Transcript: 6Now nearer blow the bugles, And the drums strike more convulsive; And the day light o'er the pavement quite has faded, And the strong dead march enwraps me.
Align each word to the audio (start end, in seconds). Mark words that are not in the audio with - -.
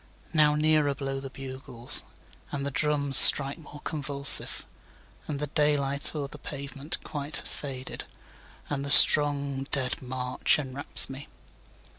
6Now 0.33 0.57
nearer 0.59 0.95
blow 0.95 1.19
the 1.19 1.29
bugles, 1.29 2.03
And 2.51 2.65
the 2.65 2.71
drums 2.71 3.17
strike 3.17 3.59
more 3.59 3.81
convulsive; 3.81 4.65
And 5.27 5.37
the 5.37 5.45
day 5.45 5.77
light 5.77 6.15
o'er 6.15 6.27
the 6.27 6.39
pavement 6.39 6.97
quite 7.03 7.37
has 7.37 7.53
faded, 7.53 8.05
And 8.67 8.83
the 8.83 8.89
strong 8.89 9.67
dead 9.71 10.01
march 10.01 10.57
enwraps 10.57 11.07
me. 11.07 11.27